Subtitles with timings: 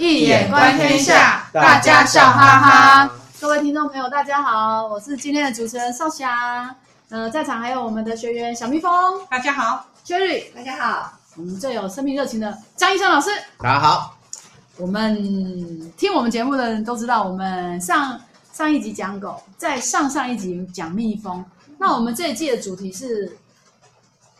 [0.00, 3.10] 易眼观天下，大家笑哈哈。
[3.38, 6.74] 各位听众朋友，大家好，我是今天的主持人少霞。
[7.10, 8.90] 呃，在场还有我们的学员小蜜蜂，
[9.28, 13.28] 大家好；Cherry，大家好；我们最有生命热情的张医生老师，
[13.58, 14.16] 大家好。
[14.78, 18.18] 我们听我们节目的人都知道，我们上
[18.54, 21.44] 上一集讲狗，在上上一集讲蜜蜂。
[21.76, 23.36] 那我们这一季的主题是。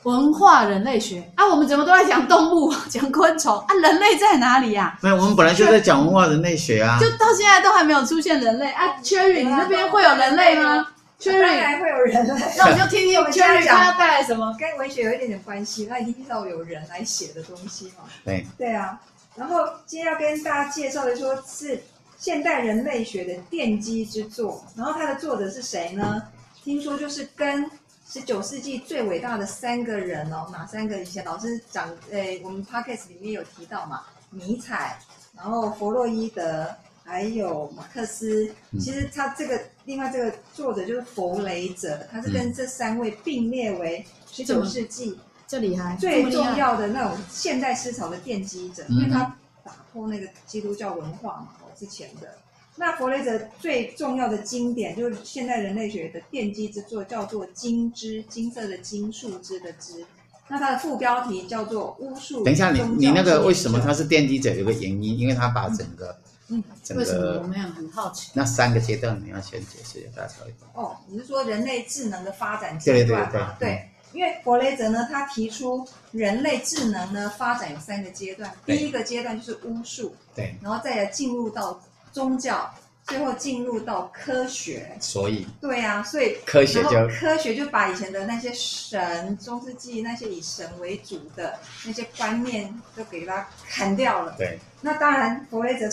[0.04, 3.74] 文化人类学啊，我们怎么都在讲动物、 讲昆虫啊？
[3.82, 4.98] 人类在哪里呀、啊？
[5.02, 6.98] 没有，我们本来就在讲文化人类学啊。
[6.98, 10.86] 就到现在都还没有出现人类啊，Cherry，你那边会有人类吗
[11.20, 12.42] ？Cherry，会有人类。
[12.56, 14.56] 那我们就听听我们 Cherry 他要带来什么？
[14.58, 18.04] 跟文学有一点点关系，他一定知道有人来写的东西嘛。
[18.24, 18.46] 对。
[18.56, 18.98] 对啊，
[19.36, 21.78] 然后今天要跟大家介绍的说是
[22.18, 26.22] 现代人类学的奠基之作，然后它的作者是谁呢？
[26.64, 27.70] 听说就是跟。
[28.12, 30.98] 十九世纪最伟大的三个人哦，哪三个？
[30.98, 34.98] 以前老师讲，诶，我们 podcast 里面有提到嘛，尼采，
[35.36, 36.66] 然后弗洛伊德，
[37.04, 38.52] 还有马克思。
[38.80, 45.16] 其实他这个另外这个作者就是弗雷泽，他是跟这三位并列为十九世纪
[45.46, 49.20] 这厉害最重要的那种现代思潮的奠基者，因为他
[49.62, 52.36] 打破那个基督教文化嘛，哦，之前的。
[52.80, 60.02] 那弗雷泽最重要的经典就是现代人类学的奠基之作，叫做《金枝》，金色的金，树枝的枝。
[60.48, 62.40] 那它的副标题叫做《巫术》。
[62.44, 64.54] 等一下，你你那个为什么它是奠基者？
[64.54, 66.16] 有个原因，因为他把整个
[66.48, 68.30] 嗯，整个为什么我们很好奇？
[68.32, 73.30] 那三个阶段你要先解释一下，大家一哦，你是说人类智能的发展阶段吗？
[73.30, 81.78] 对对对，对，对，因为弗雷泽呢，他提出人类智能呢发展有三个阶段，第一个阶段就是巫术，对，然后再来进入到。
[82.12, 82.72] 宗教
[83.04, 94.34] 最后进入到科学，所以对啊，所以科学就科学就把以前的那些神、中世纪那些以神为主的那些观念都给它砍掉了。
[94.38, 95.88] 对，那当然弗雷泽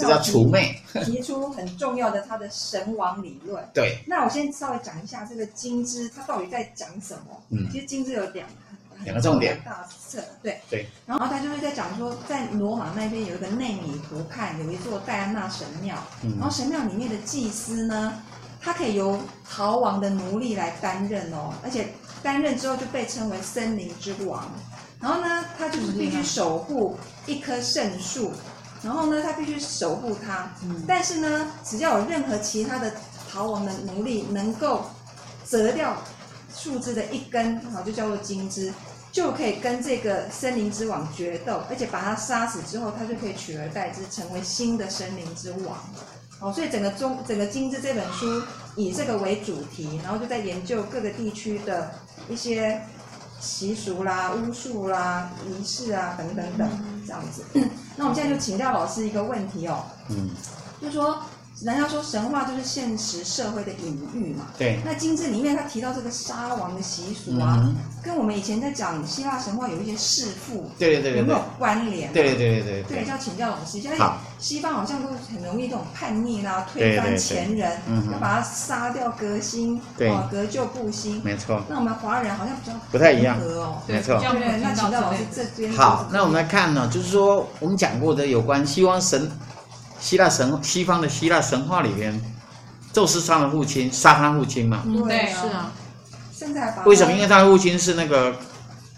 [1.03, 3.67] 提出很重要的他的神王理论。
[3.73, 7.41] 对，那我先稍微讲一下这个金枝，他到底在讲什么？
[7.49, 8.47] 嗯，其实金枝有两。
[9.03, 10.59] 两个重点，大色对。
[10.69, 18.13] 对，然后他就会在讲说，在罗马那边有一个内米湖畔有一座戴安娜神庙，嗯，然后神庙里面的祭司呢，
[18.59, 19.19] 他可以由
[19.49, 21.89] 逃亡的奴隶来担任哦，而且
[22.21, 24.49] 担任之后就被称为森林之王。
[24.99, 28.33] 然后呢，他就是必须守护一棵圣树，
[28.81, 32.91] 然后呢，他必须守护它，嗯，但是呢，只要有任何其他的
[33.31, 34.85] 逃亡的奴隶能够
[35.47, 35.95] 折掉。
[36.55, 38.73] 树枝的一根，好，就叫做金枝，
[39.17, 45.75] 就可以跟这个森林之王决斗，而且把他杀死之后，他就可以取而代之，成为新的森林之王。
[46.39, 48.43] 哦，所以整个中整个金枝这本书
[48.75, 51.89] 以这个为主题，然后就在研究各个地区的
[52.29, 52.79] 一些
[53.39, 56.69] 习俗啦、巫术啦、仪式啊等等等
[57.03, 57.43] 这样子。
[57.95, 60.29] 那我们现在就请教老师一个问题哦，嗯，
[60.79, 61.17] 就说。
[61.63, 64.45] 人家说神话就是现实社会的隐喻嘛。
[64.57, 64.79] 对。
[64.85, 72.13] 那金枝里面他提到这个杀王的习俗啊，嗯、跟我们以前在讲希腊神话有一些弑父，对对对对，有没有关联？
[72.13, 72.97] 对对对对对。
[73.03, 73.97] 对，要请教老师，现在
[74.37, 81.19] 西方好像都很容易这种叛逆啦、啊，推翻前人，对对对对要把他杀掉革新，对，革旧布新。
[81.23, 81.63] 没错。
[81.67, 83.81] 那我们华人好像比较不太一样哦。
[83.87, 84.19] 没错。
[84.19, 85.73] 对，那请教老师这边。
[85.73, 89.27] 好，那我们来看呢，就是说我们讲过的有关希望神。
[89.99, 92.19] 希腊神西方的希腊神话里边，
[92.93, 94.81] 宙斯杀了父亲，杀他父亲嘛？
[94.85, 95.71] 嗯、对，是啊。
[96.31, 97.11] 现在为什么？
[97.11, 98.35] 因为他的父亲是那个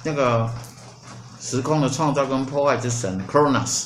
[0.03, 0.49] 那个
[1.39, 3.85] 时空的创造跟破坏之神 Kronos，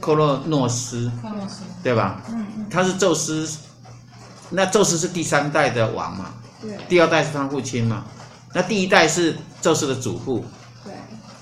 [0.00, 1.10] 克洛诺斯，
[1.82, 2.20] 对吧？
[2.28, 2.66] 嗯嗯。
[2.68, 3.48] 他是宙斯，
[4.50, 6.34] 那宙斯是第三代的王嘛？
[6.60, 6.76] 对。
[6.88, 8.04] 第二代是他父亲嘛？
[8.52, 10.44] 那第一代是宙斯的祖父，
[10.84, 10.92] 对，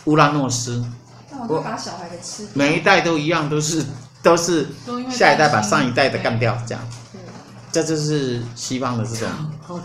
[0.05, 0.85] 乌拉诺斯。
[1.31, 2.47] 那我把小孩给吃。
[2.53, 3.87] 每一代都一样，都是。
[4.23, 4.67] 都是
[5.11, 6.89] 下一代把上一代的干掉，这样，
[7.71, 9.29] 这就是西方的这种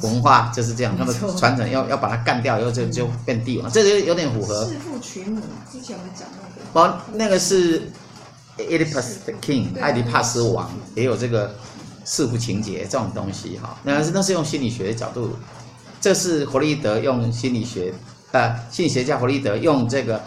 [0.01, 4.65] 文化就是这样，他们传承要要把它干掉，以后就就变帝王，这就有点符合。
[4.65, 5.41] 弑父娶母，
[5.71, 6.27] 之前我们讲
[6.73, 6.87] 那个。
[6.89, 7.91] 哦，那个是
[8.57, 11.55] Oedipus the King，爱迪帕斯王也有这个
[12.03, 15.35] 弑父情节这种东西哈，那是那是用心理学的角度，
[16.01, 17.93] 这是弗洛伊德用心理学，
[18.31, 20.19] 呃，心理学家弗洛伊德用这个。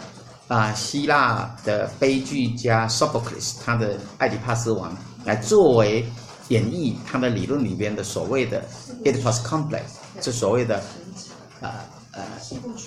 [0.47, 4.91] 啊，希腊的悲剧家 Sophocles 他的《爱迪帕斯王》
[5.25, 6.09] 来作为
[6.47, 8.63] 演绎他的理论里边的所谓的
[9.03, 9.81] Oedipus complex，
[10.21, 10.81] 就所谓的
[11.59, 11.69] 呃
[12.13, 12.23] 呃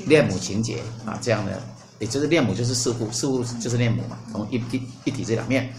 [0.06, 1.60] 恋母情节啊这样的，
[1.98, 5.70] 也就是恋母就是弑父，弑父就是恋母嘛，从一一一体这两面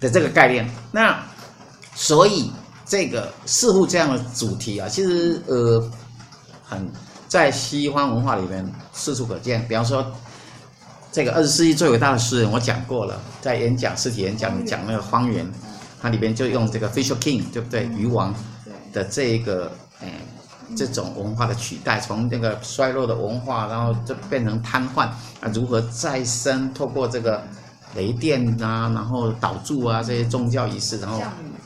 [0.00, 0.68] 的这个概念。
[0.90, 1.22] 那
[1.94, 2.50] 所以
[2.84, 5.88] 这个弑父这样的主题啊，其实呃
[6.64, 6.90] 很
[7.28, 10.04] 在西方文化里面四处可见，比方说。
[11.16, 15.50] 这个二十世纪最伟大的诗人，我讲过了，在演讲实体演讲讲那个荒原，
[15.98, 17.86] 它里边就用这个 Fisher King，对不对？
[17.86, 18.34] 鱼王
[18.92, 19.72] 的这一个
[20.02, 20.12] 哎
[20.76, 25.06] 这种文化的取代，从这个衰落的文化，然后就变成瘫痪
[25.40, 26.70] 啊，如何再生？
[26.74, 27.42] 透过这个
[27.94, 31.22] 雷电啊，然后导柱啊这些宗教仪式，然后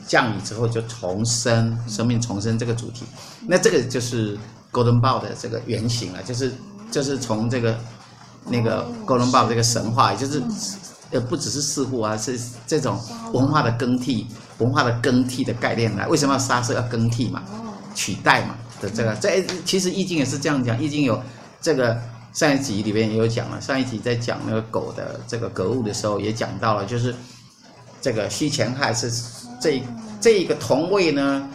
[0.07, 3.03] 降雨之后就重生，生命重生这个主题，
[3.45, 4.37] 那这个就是
[4.71, 6.53] Golden Bough 的这个原型了，就是
[6.89, 7.77] 就是从这个。
[8.45, 10.41] 那个哥伦布这个神话，也就是，
[11.11, 12.99] 呃，不只是四户啊，是这种
[13.33, 14.27] 文化的更替，
[14.57, 16.07] 文化的更替的概念来。
[16.07, 17.43] 为什么要杀生要更替嘛？
[17.93, 21.21] 取代嘛的这个，在其实易经也是这样讲，易经有
[21.61, 22.01] 这个
[22.33, 27.13] 上一集里面也有讲了，上一集在讲那个狗的这个格物的时候也讲到了，就是
[28.01, 29.11] 这个戌干亥是
[29.61, 29.83] 这
[30.19, 31.47] 这一个同位呢，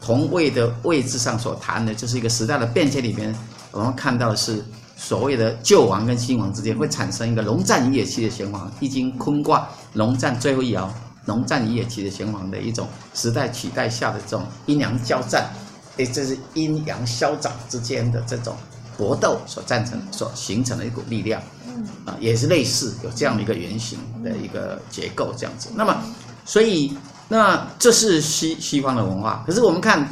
[0.00, 3.34] 同位的位置上所谈的，就是一个时代的变迁里面，
[3.72, 4.64] 我们看到的是。
[5.02, 10.86] 所谓的旧王跟新王之间会产生一个龙战于野期的玄黄，易经坤卦龙战最后一爻，
[11.24, 15.48] 龙战于野期的玄黄的一种时代取代下的这种阴阳交战，
[15.96, 18.54] 哎，这是阴阳消长之间的这种
[18.98, 25.70] 搏斗所赞成、所形成的一股力量，嗯啊，也是类似有这样的一个原型的一个结构这样子。
[25.74, 25.96] 那么，
[26.44, 26.94] 所以
[27.26, 30.06] 那这是西西方的文化，可是我们看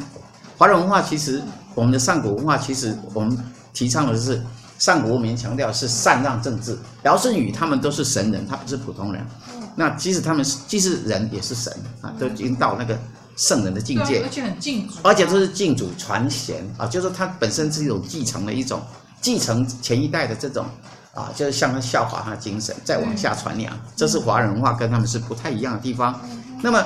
[0.57, 1.43] 华人文化，其实
[1.75, 3.37] 我们的上古文化，其实我们
[3.71, 4.43] 提倡的是。
[4.79, 9.23] 上古文明强调是禅让政治，尧舜禹他们都是神人，他不是普通人。
[9.75, 11.71] 那即使他们是既是人也是神
[12.01, 12.97] 啊，都已经到那个
[13.35, 18.81] 圣人的境界，而且很敬主，而且都是敬主传贤啊，就是他本身是一种继承的一种
[19.21, 20.65] 继承前一代的这种
[21.13, 23.77] 啊，就是向他效法他的精神，再往下传扬。
[23.95, 26.19] 这是华人文化跟他们是不太一样的地方。
[26.61, 26.85] 那么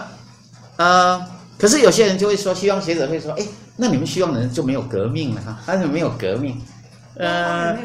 [0.77, 1.23] 呃，
[1.57, 3.45] 可是有些人就会说，西方学者会说，哎，
[3.77, 5.57] 那你们西方人就没有革命了哈？
[5.67, 6.59] 为什么没有革命？
[7.15, 7.77] 呃，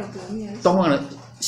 [0.62, 0.98] 东方人，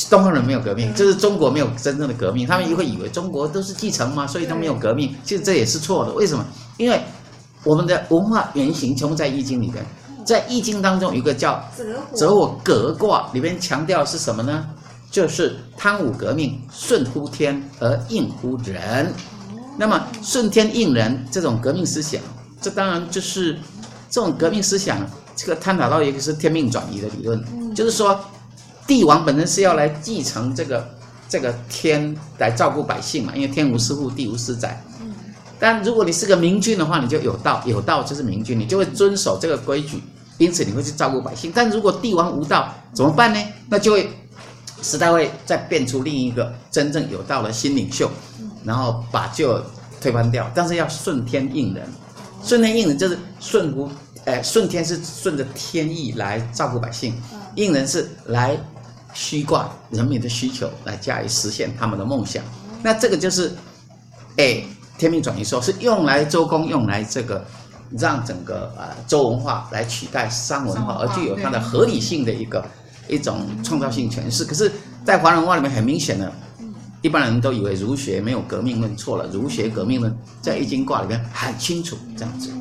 [0.09, 2.45] 东方人没有革命，就是中国没有真正的革命。
[2.45, 5.15] 他们也会以为中国都是继承嘛，所以他没有革命。
[5.23, 6.13] 其实这也是错的。
[6.13, 6.45] 为什么？
[6.77, 7.01] 因为
[7.63, 9.85] 我们的文化原型全部在易经里边，
[10.23, 11.63] 在易经当中有一个叫
[12.13, 14.65] 择我革卦，里面强调是什么呢？
[15.09, 19.11] 就是贪武革命，顺乎天而应乎人。
[19.77, 22.21] 那么顺天应人这种革命思想，
[22.61, 23.57] 这当然就是
[24.09, 24.99] 这种革命思想。
[25.41, 28.19] 这个探讨到一个是天命转移的理论，就是说，
[28.85, 30.87] 帝王本身是要来继承这个
[31.27, 34.79] 这个天来照顾百姓嘛，因为天无私户，地无私宰。
[35.59, 39.99] 但如果你是个明君的话，你就有道，有道就是明君，你就会遵守这个规矩，
[40.37, 41.51] 因此你会去照顾百姓。
[41.55, 43.39] 但如果帝王无道，怎么办呢？
[43.67, 44.11] 那就会
[44.83, 48.07] 时代会再变出另一个真正有道的新领袖，
[48.63, 49.59] 然后把旧
[49.99, 50.47] 推翻掉。
[50.53, 51.89] 但是要顺天应人，
[52.43, 53.89] 顺天应人就是顺乎。
[54.25, 57.13] 哎，顺天是顺着天意来照顾百姓，
[57.55, 58.55] 应人是来
[59.13, 62.43] 虚挂人民的需求来加以实现他们的梦想。
[62.83, 63.51] 那这个就是，
[64.37, 64.63] 哎，
[64.97, 67.43] 天命转移说是用来周公用来这个
[67.97, 72.63] 让整个啊周文化来取代商文化，而具有它的合理性的一个
[73.07, 74.45] 一种创造性诠释。
[74.45, 74.71] 可是，
[75.03, 76.31] 在华人文化里面很明显的，
[77.01, 82.51] 一般人都以为儒学没有革命论，错了，儒学革命论在易经卦里面很清楚这样子。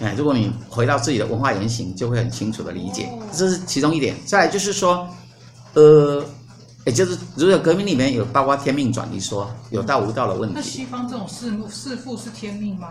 [0.00, 4.14] 哎，如果你回到自己的文化原型，就会很清楚的理解，这是其中一点。
[4.24, 5.08] 再来就是说，
[5.74, 6.24] 呃，
[6.84, 10.54] 也就是如果革命里面有包括天命转移说，有道无道的问题。
[10.56, 12.88] 那西方这种弑弑父是天命吗？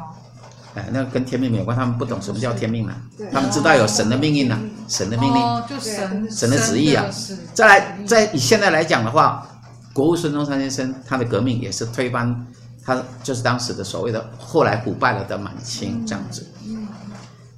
[0.75, 2.95] 哎，那跟天命没有关，他们不懂什么叫天命啊，
[3.31, 7.05] 他们知道有神的命运啊，神的命令，哦，就神神的旨意啊。
[7.53, 9.45] 再来，在以现在来讲的话，
[9.93, 12.48] 国务孙中山先生他的革命也是推翻。
[12.85, 16.45] 他就是当时的所谓的后来腐败了的满清这样子。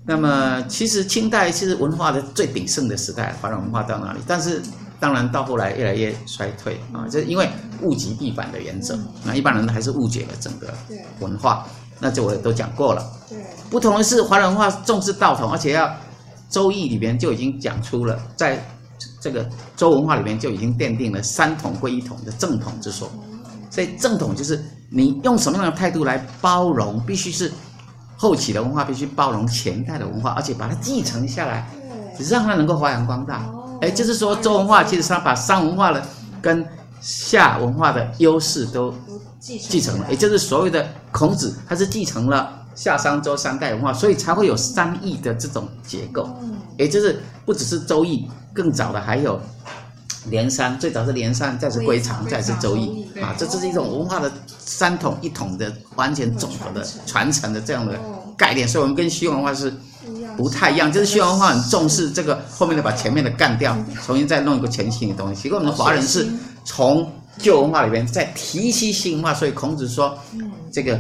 [0.06, 4.20] 那么其实清代其实文化的最鼎盛的时代，华人文化到哪里？
[4.28, 4.62] 但是
[5.00, 7.50] 当然到后来越来越衰退啊，就是因为
[7.82, 9.00] 物极必反的原则。
[9.24, 10.74] 那一般人还是误解了整个
[11.20, 11.66] 文化。
[12.00, 13.02] 那这我也都讲过了。
[13.70, 15.88] 不同的是华人文化重视道统，而且要
[16.50, 18.62] 《周易》里边就已经讲出了，在
[19.22, 23.10] 这个周文化里面就已经奠定了三统归一统的正统之说。
[23.70, 24.62] 所以正统就是
[24.96, 27.52] 你用什么样的态度来包容，必须是
[28.16, 31.68] 后起的文化必须包容前代的文化，而且把它继承下来，
[32.30, 33.44] 让它能够发扬光大。
[33.82, 36.06] 哎，就是说周文化其实是它把商文化的
[36.40, 36.64] 跟
[37.02, 38.94] 夏文化的优势都
[39.40, 46.30] 继承了，也就是所谓的孔子，他是继承了夏商周三代文化，所以才会有三易的这种结构。
[46.78, 49.42] 也就是不只是周易，更早的还有。
[50.30, 58.00] 连山最早是连山，再是归藏，再是周易啊，这这是一种文化的三统一统的完全总和的传承的这样的
[58.38, 59.74] 概念，所以我们跟西方文化是
[60.38, 65.44] 不太一样，就是西方文化很重视这个后面的把前面的干掉，重新再弄一个全新的东西。
[65.44, 66.28] 结果我们华人是
[66.64, 70.18] 从旧文化里边再提起新文化，所以孔子说，
[70.72, 71.00] 这个，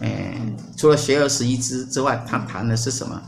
[0.00, 0.34] 哎，
[0.76, 3.20] 除了学而时习之之外，他谈的是什么？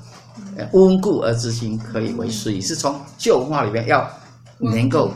[0.73, 2.61] 温故而知新，可以为师矣。
[2.61, 4.09] 是从旧文化里边要
[4.65, 5.13] 能够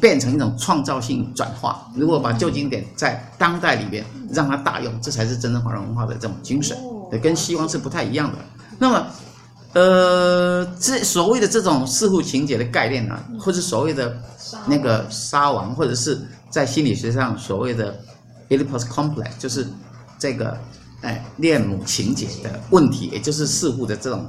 [0.00, 1.86] 变成一种创造性转化。
[1.94, 6.76] 如果把旧经典在当代里边让它大用，这才是真正华人文化的这种精神，
[7.22, 8.38] 跟西方是不太一样的。
[8.78, 9.06] 那么，
[9.72, 14.16] 呃，这所谓的这种弑父情节的概念呢、啊，或者所谓的
[14.66, 17.98] 那个杀王，或者是在心理学上所谓的
[18.48, 19.66] Oedipus complex，就是
[20.18, 20.56] 这个。
[21.02, 24.28] 哎，恋母情节的问题，也就是弑父的这种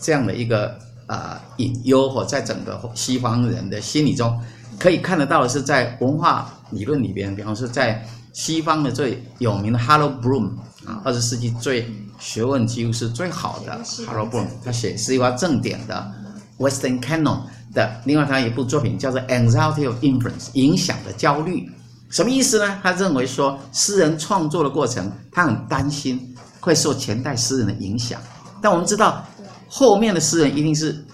[0.00, 0.76] 这样的一个
[1.08, 4.40] 啊、呃、隐忧，或在整个西方人的心理中，
[4.78, 10.50] 可以看得到的是，在文化理论里边，比方说在西方的最有名的 Harold Bloom
[10.86, 16.12] 啊，二十世纪最学问几乎是最好的 Harold Bloom，他写西方正典的
[16.58, 17.40] Western Canon
[17.74, 21.68] 的，另外他有一部作品叫做 Anxiety of Influence，影响的焦虑。
[22.10, 22.78] 什么意思呢？
[22.82, 28.18] 他认为说，诗人创作的过程，他很担心会受前代诗人的影响。
[28.62, 29.22] 但我们知道，
[29.68, 31.04] 后面的诗人一定是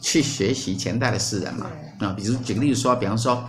[0.00, 1.66] 去学习前代的诗人嘛。
[1.98, 3.44] 啊，比如举个例子说，比方说，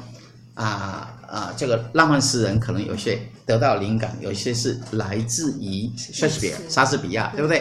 [0.53, 7.59] 啊啊，这个浪漫诗人可能有些得到灵感，有些是来自于莎士比亚，莎士比亚，对不对？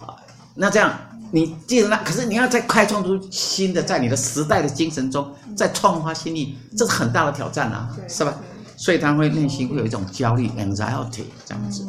[0.00, 0.14] 啊，
[0.54, 0.98] 那这样
[1.30, 8.34] 你既然那，可是你要再开创出新的，在你的时代的精神中再创发新意，这是很大的挑战啊，是吧？
[8.76, 11.84] 所以他会内心会有一种焦虑 （anxiety） 这样子，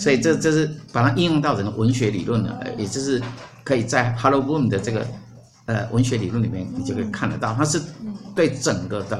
[0.00, 3.20] 所以这这是把它应用到整个文学理论了，也就是
[3.62, 5.06] 可以在 Harold Bloom 的这个
[5.66, 7.80] 呃文学理论里面，你就可以看得到，它是
[8.34, 9.18] 对整个的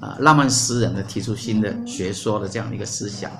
[0.00, 3.30] 啊、呃、浪漫诗人的提出新的学说的这样的一个思想。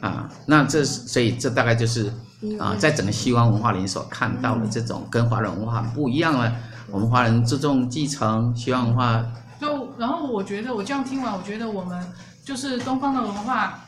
[0.00, 2.12] 啊，那这所以这大概就是
[2.58, 6.52] 啊在整个西方文化里所看到的这种跟华人文化很不一样了。
[6.90, 9.24] 我们华人注重继承西方文化，
[9.60, 12.04] 就然后我觉得我这样听完，我觉得我们。
[12.46, 13.80] 就是东方的文化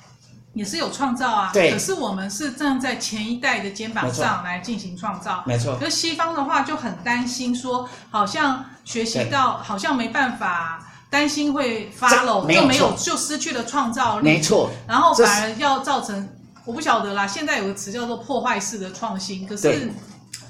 [0.54, 1.70] 也是有创造啊，对。
[1.72, 5.76] 可是我们是站在前一代的肩膀上来进行创造，没错。
[5.78, 14.70] 可是西方的话就很担心说，好像学习到好像没办法，担心会 follow 就没有就失去了创造力，没错。
[14.86, 16.28] 然后反而要造成，
[16.64, 17.26] 我不晓得啦。
[17.26, 19.92] 现在有个词叫做破坏式的创新，可是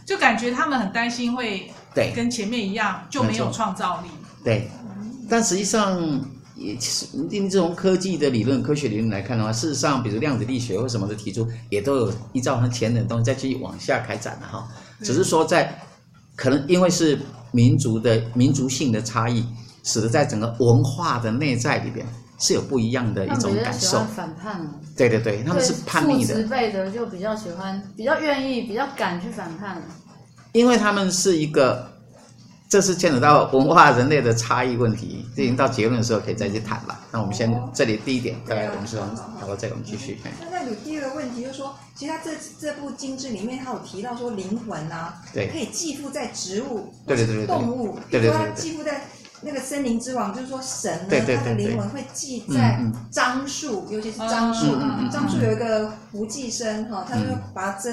[0.07, 4.09] 就感觉他们很担心会对跟前面一样就没有创造力。
[4.43, 4.71] 对，
[5.29, 6.25] 但实际上。
[6.59, 14.69] 也其实，你这种科技的理论、科学理论来看的话，事实上，比如量子力学或什么的提出，也都有依照它前人的东西再继续往下开展的哈。
[15.01, 15.81] 只是说，在
[16.35, 17.19] 可能因为是
[17.53, 19.47] 民族的民族性的差异，
[19.85, 22.05] 使得在整个文化的内在里边
[22.39, 24.01] 是有不一样的一种感受。
[24.17, 24.69] 反叛。
[24.97, 26.35] 对对对，他们是叛逆的。
[26.35, 29.81] 父执辈的就比较喜欢，比较愿意，比较敢去反叛。
[30.53, 31.88] 因为他们是一个。
[32.69, 37.01] 这是牵扯到文化人类的差异问题，这已经到结论的时候可以再去谈了。
[37.11, 39.07] 那我们先这里第一点，大概我们是从
[39.41, 40.19] 讨论这个，我们继续。
[40.39, 49.01] 那那有第二个问题，就是说，其实他这这部经志里面，他有提到说灵魂啊，对，可以寄附在植物，对对对动物，比如说他寄附在
[49.41, 52.79] 那个森林之王，就是说神呢，他的灵魂会寄在
[53.11, 54.77] 樟树，尤其是樟树，
[55.11, 57.23] 樟树有一个胡寄生哈，他就
[57.55, 57.91] 把它折，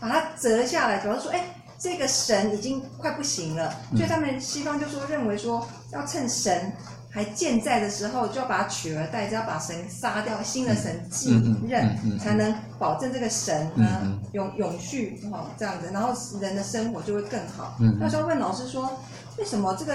[0.00, 1.60] 把它折下来，主要说，哎。
[1.84, 6.72] 这个神已经快不行了，所以他们西方就说认为说，要趁神
[7.10, 11.28] 还健在的时候，就要把他取而代之，要把神杀掉，新的神继
[11.68, 17.76] 任，才能保证这个神呢永永续哈这样子，然后人的生活就会更好。
[18.00, 18.90] 那时候问老师说，
[19.36, 19.92] 为什么这个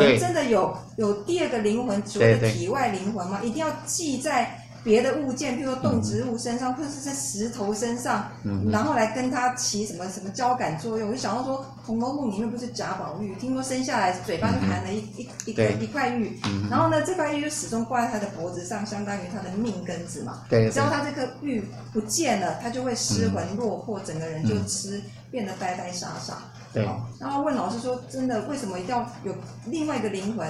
[0.00, 3.38] 人真的有有第二个灵魂，所谓的体外灵魂吗？
[3.42, 4.64] 一定要记在？
[4.84, 11.08] 别的物件，比如说动植物身上，或者是在石头身上，嗯、然后来跟它起什么什么交感作用。
[11.08, 20.42] 我就想到说，《红楼梦》里面不是贾宝玉，听说生下来嘴巴就含了一、嗯、一一个一块玉，嗯、然后呢，这块玉就始终挂在他的脖子上，相当于他的命根子嘛。
[20.48, 26.38] 对，只要他这颗玉不见了，他就会失魂落魄，嗯、整个人就吃变得呆呆傻傻。
[26.72, 26.86] 对，
[27.18, 29.34] 然后问老师说，真的为什么一定要有
[29.66, 30.46] 另外一个灵魂？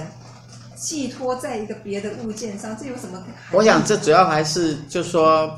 [0.79, 3.21] 寄托在一个别的物件上，这有什么？
[3.51, 5.51] 我想这主要还是就是说，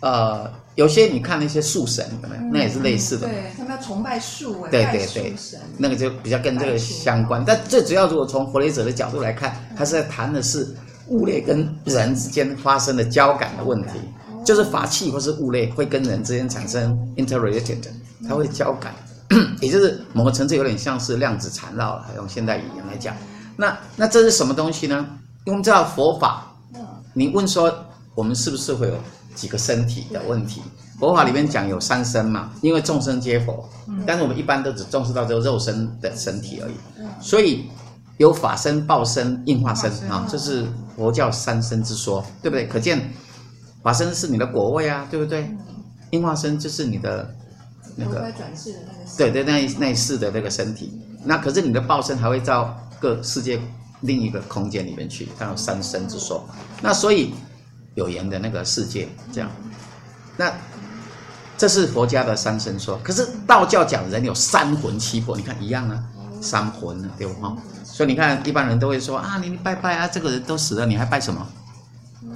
[0.00, 3.28] 呃，有些你看那些树神，嗯、那也是类似的。
[3.28, 5.34] 对，他们要崇拜树，对对对，
[5.76, 7.44] 那个就比较跟这个相关。
[7.46, 10.74] 但最主要，如果从弗雷泽的角度来看，他是在谈的是
[11.08, 17.84] 物类跟人之间发生的交感的问题，嗯、就是法器或是物类会跟人之间产生 interrelated，
[18.26, 18.94] 它会交感，
[19.60, 23.14] 也就是某个层次有点像是量子缠绕了，用现代语言来讲。
[23.62, 25.06] 那那这是什么东西呢？
[25.44, 26.52] 因为我们知道佛法，
[27.14, 27.72] 你问说
[28.12, 28.94] 我们是不是会有
[29.36, 30.60] 几个身体的问题。
[30.98, 33.68] 佛法里面讲有三身嘛，因为众生皆佛，
[34.04, 36.74] 但是我们一般都只重视到这个肉身的身体而已。
[37.20, 37.70] 所以
[38.18, 40.66] 有法身、报身、应化身啊，这是
[40.96, 42.66] 佛教三身之说，对不对？
[42.66, 43.12] 可见
[43.82, 45.56] 法身是你的果位啊，对不对？
[46.10, 47.34] 应化身就是你的
[47.94, 51.00] 那个转世的那个，对对，那那一世的那个身体。
[51.24, 53.60] 那可是你的报身还会到各世界
[54.02, 56.48] 另一个空间里面去，它有三生之说。
[56.80, 57.34] 那所以
[57.96, 59.50] 有缘的那个世界这样，
[60.36, 60.52] 那。
[61.58, 66.02] 这是佛家的三生说，可是道教讲人有三魂七魄，你看一样啊，
[66.40, 67.56] 三魂啊，对不哈？
[67.84, 71.46] 所以你看一般人都会说啊，你你拜拜啊，这个人都死了，你还拜什么？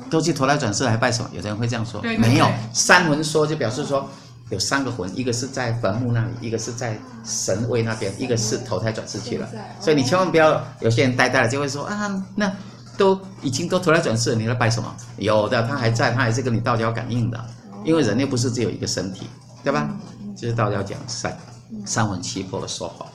[0.09, 1.31] 都去投胎转世还拜什么？
[1.33, 4.09] 有的人会这样说，对对对，没有三魂说就表示说
[4.51, 9.49] 有三个魂，一个是在坟墓那里，一个是在神位那边，一个是投胎转世去了。
[9.81, 12.53] 所以你千万不要有些人呆呆的就会说啊，那
[12.97, 14.95] 都已经都投胎转世了，你来拜什么？
[15.19, 17.45] 有的他还在，他还是跟你道交感应的。
[17.85, 19.29] 因为人类不是只有一个身体，
[19.63, 19.89] 对吧？
[20.37, 21.37] 就是道教讲三
[21.85, 23.07] 三魂七魄的说法。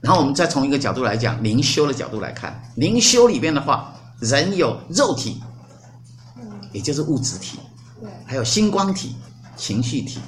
[0.00, 5.40] 然后我们再从一个角度来讲，灵修的角度来看，灵修里边的话，人有肉体，
[6.72, 7.60] 也就是物质体，
[8.26, 9.14] 还有星光体、
[9.56, 10.20] 情绪体、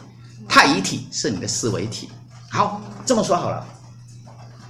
[0.48, 2.08] 太乙体是你的思维体。
[2.50, 3.66] 好，这么说好了。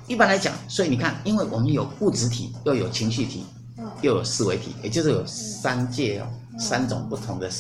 [0.06, 3.46] 一般来讲，所以你看，因为我们有物质体，又有情绪体，
[4.02, 6.26] 又有思维体，也就是有三界哦，
[6.58, 7.50] 三种不同的。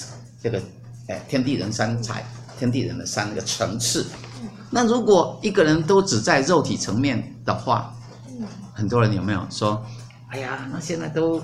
[0.42, 0.60] 这个，
[1.08, 2.22] 哎，天地人三才，
[2.58, 4.06] 天地人的三个层次。
[4.70, 7.94] 那如果一个人都只在肉体层面的话，
[8.74, 9.82] 很多人有没有说，
[10.28, 11.42] 哎呀，那现在都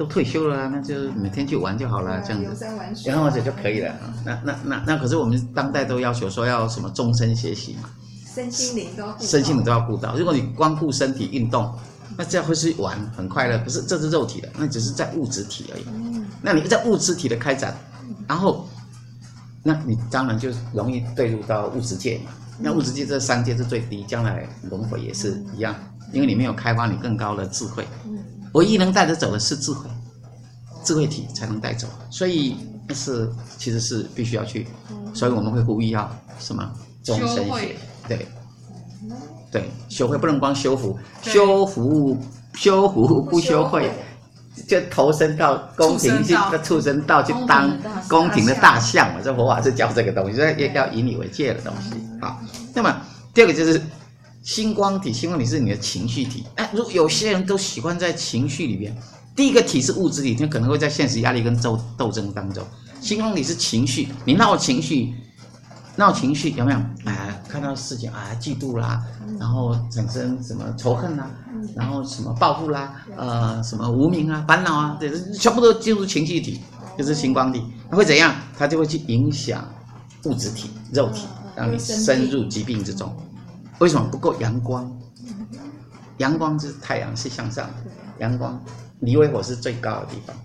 [0.00, 2.64] 都退休了，那就每天去玩就好了，这样子，
[3.04, 3.94] 然后这就可以了。
[4.24, 7.90] 那那那那可是我们当代都要求说要什么终身学习嘛，
[8.34, 10.16] 身心灵都身心灵都要顾到。
[10.16, 11.70] 如果你光顾身体运动，
[12.16, 15.84] 那这样会是玩很快乐，不是这是肉体的，那只是在物质体而已。
[16.40, 17.76] 那你在物质体的开展。
[18.26, 18.66] 然后，
[19.62, 22.30] 那你当然就容易坠入到物质界嘛。
[22.58, 25.74] 那物质界这三界是最低，将来轮回也是一样，
[26.10, 27.86] 因为你没有开发你更高的智慧。
[28.52, 29.88] 唯一能带得走的是智慧，
[30.84, 31.86] 智慧体才能带走。
[32.10, 32.56] 所以
[32.94, 34.66] 是其实是必须要去，
[35.14, 36.70] 所以我们会呼吁要什么
[37.02, 37.76] 终身学，
[38.08, 38.26] 对，
[39.50, 42.16] 对，修会不能光修福，修福
[42.54, 43.90] 修福不修会。
[44.68, 47.70] 就投身到宫廷去，那畜生道去当
[48.08, 49.20] 宫廷的大象嘛？
[49.24, 51.94] 这佛法是教这个东西，所以要以你为戒的东西。
[52.20, 52.38] 啊，
[52.74, 52.94] 那么
[53.32, 53.80] 第二个就是
[54.42, 56.44] 星光体，星光体是你的情绪体。
[56.56, 58.96] 哎，如果有些人都喜欢在情绪里边，
[59.36, 62.64] 第一个体是物质体，就可能会在现实压力跟斗斗争当中。
[63.00, 65.14] 星光体是情绪，你闹情绪。
[65.96, 66.78] 闹情绪有没有？
[67.04, 69.02] 哎，看到事情啊，嫉妒啦，
[69.38, 71.30] 然后产生什么仇恨啦，
[71.76, 76.60] 然后什么报复啦，呃，什么无名啊、烦恼啊，对，全部都进入情绪体，
[76.96, 77.62] 就是星光体。
[77.90, 78.34] 它会怎样？
[78.56, 79.68] 它就会去影响
[80.24, 83.14] 物质体、肉体，让你深入疾病之中。
[83.80, 84.90] 为什么不够阳光？
[86.18, 87.74] 阳光就是太阳，是向上的
[88.18, 88.62] 阳光，
[89.00, 90.36] 离微火是最高的地方，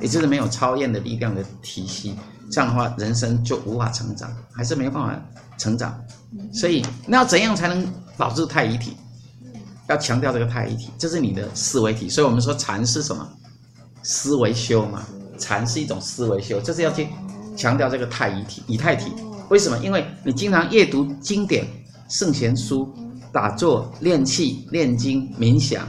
[0.00, 2.16] 也就是没有超验的力量的体系。
[2.50, 5.20] 这样的话，人生就无法成长，还是没有办法
[5.58, 6.00] 成长。
[6.52, 7.86] 所以，那要怎样才能
[8.16, 8.96] 保住太乙体？
[9.88, 12.08] 要强调这个太乙体，这是你的思维体。
[12.08, 13.28] 所以我们说禅是什么？
[14.02, 15.04] 思维修嘛。
[15.36, 17.08] 禅是一种思维修，就是要去
[17.56, 19.12] 强调这个太乙体、以太体。
[19.50, 19.78] 为什么？
[19.78, 21.66] 因为你经常阅读经典、
[22.08, 22.92] 圣贤书、
[23.32, 25.86] 打坐、练气、练经、冥想。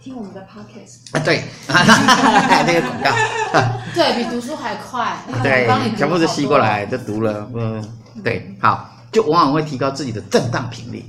[0.00, 3.10] 听我们的 podcast 啊，对， 那个广告，
[3.92, 7.84] 对比读书还快，对，全部都吸过来就读了，嗯，
[8.22, 11.04] 对，好，就往往会提高自己的震荡频率。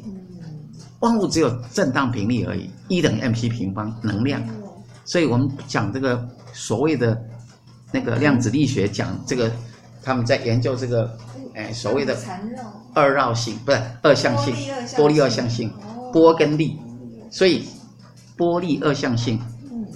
[1.02, 4.42] 万物只有震荡频率而已一等于 mc 平方能量，
[5.06, 7.16] 所以我们讲这个所谓的
[7.92, 9.52] 那个量子力学，讲这个
[10.08, 11.18] 他们在研究这个，
[11.54, 12.16] 哎，所谓的
[12.94, 14.56] 二绕性，不是二象性，
[14.96, 15.70] 波粒二象性，
[16.14, 16.80] 波跟粒，
[17.30, 17.68] 所以。
[18.38, 19.42] 波粒二象性，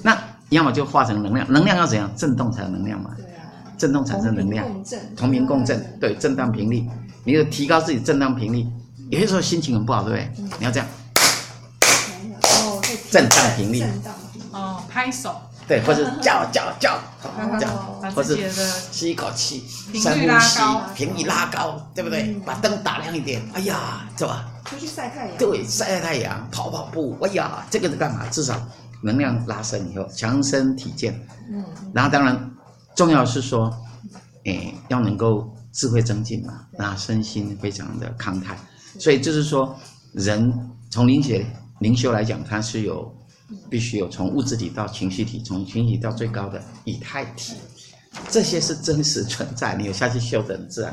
[0.01, 0.17] 那
[0.49, 2.11] 要么就化成能量，能量要怎样？
[2.15, 3.11] 振动才有能量嘛。
[3.15, 3.53] 对啊。
[3.77, 4.65] 震动产生能量。
[5.15, 5.79] 同频共振。
[5.99, 6.89] 对，震荡频率，
[7.23, 8.65] 你就提高自己震荡频率。
[9.11, 10.31] 有些时候心情很不好，对不对？
[10.57, 10.87] 你要这样。
[12.41, 13.83] 哦，震荡频率。
[14.51, 15.35] 哦，拍手。
[15.71, 16.99] 对，或者叫叫 叫，
[17.57, 17.67] 叫，
[18.13, 18.35] 或者
[18.91, 20.59] 吸一口气，深呼吸，
[20.93, 22.35] 频率拉高，对不对？
[22.45, 24.49] 把灯打亮一点，哎呀，是吧？
[24.65, 28.27] 出去晒太阳，对，晒晒太阳，跑跑步，哎呀，这个是干嘛？
[28.29, 28.61] 至少
[29.01, 31.17] 能量拉升以后，强身体健。
[31.49, 32.51] 嗯，然后当然
[32.93, 33.73] 重要是说，
[34.43, 38.57] 哎，要能够智慧增进嘛，那身心非常的康泰。
[38.99, 39.73] 所以就是说，
[40.11, 40.53] 人
[40.89, 41.45] 从灵学
[41.79, 43.09] 灵修来讲，它是有
[43.69, 47.55] 必须有从物质体到情绪体，从情绪体到最高的以太体。
[48.29, 50.91] 这些是真实存在，你有下去修的很自然。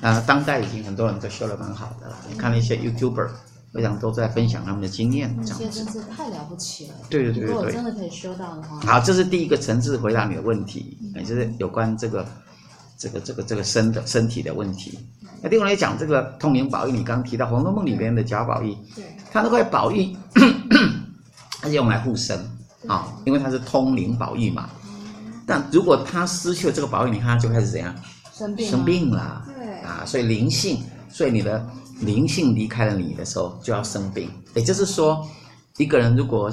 [0.00, 2.16] 啊、呃，当代已经很多人都修的蛮好的了。
[2.28, 3.28] 你看那些 YouTuber，
[3.72, 6.94] 我想都在分享他们的经验，这些真是太了不起了。
[7.08, 7.52] 对对对对。
[7.52, 8.80] 如果真的可以修到的话。
[8.80, 12.26] 好，这是第一个层次回答你的问题，也、嗯、就是有关这个
[12.96, 14.98] 这个这个这个身的身体的问题。
[15.40, 20.16] 那另外来讲，这个通灵宝玉，你刚刚提到《红楼梦》里边的贾宝玉，对，他那块宝玉，
[21.60, 22.38] 它是用来护身
[22.86, 24.68] 啊、哦，因为它是通灵宝玉嘛。
[25.46, 27.94] 但如果他失去了这个宝玉，你看他就开始怎样？
[28.32, 28.70] 生病。
[28.70, 29.44] 生病了。
[29.46, 29.80] 对。
[29.80, 31.66] 啊，所以灵性，所以你的
[32.00, 34.30] 灵性离开了你的时候，就要生病。
[34.54, 35.26] 也就是说，
[35.78, 36.52] 一个人如果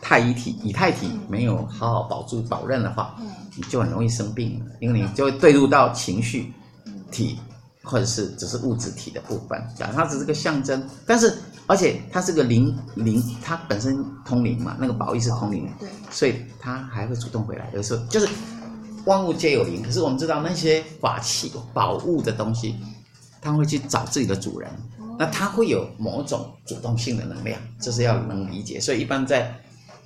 [0.00, 3.16] 太乙体、以太体没有好好保住、保任的话，
[3.56, 6.52] 你就很容易生病了，因为你就会对入到情绪
[7.10, 7.38] 体。
[7.88, 11.32] 或者是只是物质体的部分，啊，它只是个象征，但是
[11.66, 17.68] 而且它是个灵灵，它本身通灵嘛，那个宝玉是通灵，对，所以它还会主动回来。
[17.74, 18.28] 有时候就是
[19.04, 22.76] 万物皆有灵，可是我们知道那些法器宝物的东西，
[23.40, 24.70] 它会去找自己的主人，
[25.18, 28.78] 那它会有某种主动性的能量，这是要能理解。
[28.78, 29.52] 所以一般在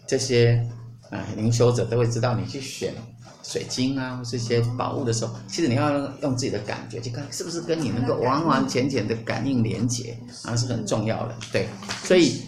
[0.06, 0.66] 这些
[1.10, 2.94] 啊灵修者都会知道，你去选。
[3.42, 11.34] 水晶啊，或这些宝物的时候，其实你要用自己的感觉去看，是不是跟你能够完完全全的感应连接，啊，是很重要的。
[11.50, 11.66] 对，
[12.04, 12.42] 所以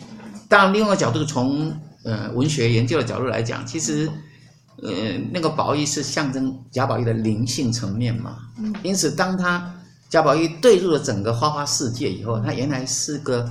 [0.48, 4.08] 当然另外一个角度，从呃文学研究的角度来讲，其实
[4.82, 4.90] 呃
[5.32, 8.36] 那个宝玉是象征贾宝玉的灵性层面嘛。
[8.82, 9.74] 因此，当他
[10.10, 13.50] 贾宝玉对入了整个花花世界以后，他原来是个，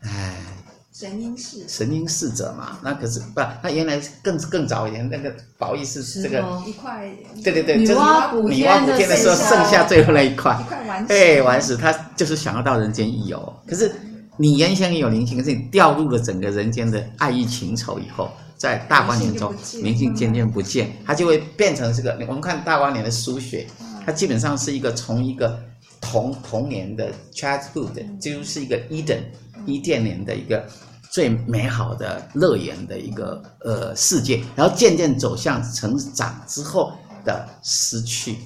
[0.00, 0.53] 哎。
[0.96, 7.10] 神瑛侍神瑛侍者嘛，那可是不，那原来更更早一点，那个宝玉是这个一块，
[7.42, 13.52] 对对对，女娲补天的时候剩下最后那一块，一块顽石，哎，顽石，他就是想要到人间一游。
[13.66, 13.90] 可是
[14.36, 19.52] 你原先也有灵性，可是你掉入了整个人间的爱欲情仇以后，在大观年中，
[19.82, 22.16] 灵性渐渐不见，它就会变成这个。
[22.28, 23.66] 我们看大观年的书写，
[24.06, 25.60] 它基本上是一个从一个
[26.00, 29.22] 童童年的 childhood，就是一个 Eden。
[29.66, 30.66] 伊甸园的一个
[31.10, 36.92] 最美好的乐园的一个呃世界，然后渐渐走向成长之后
[37.24, 38.36] 的失去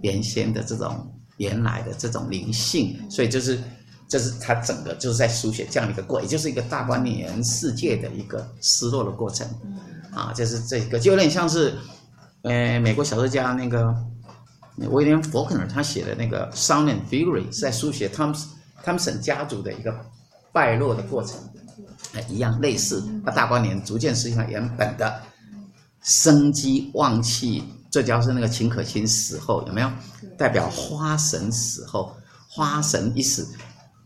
[0.00, 3.58] 原先的这种原来的这种灵性，所以就是
[4.08, 9.44] 就是他整个就是在书写这样的一个过，也就是一个大观园世界的一个失落的过程
[10.14, 11.74] 啊，就是这个就有点像是
[12.42, 13.92] 呃美国小说家那个
[14.90, 18.36] 威廉福克纳他写的那个《Sound and Fury》是在书写汤姆
[18.84, 19.92] 汤姆森家族的一个。
[20.54, 21.36] 败落的过程，
[22.14, 23.04] 哎，一样类似。
[23.24, 25.20] 那大观年逐渐失去它原本的
[26.00, 29.90] 生机旺气，最主要是那个秦可卿死后有没有？
[30.38, 32.14] 代表花神死后，
[32.48, 33.48] 花神一死，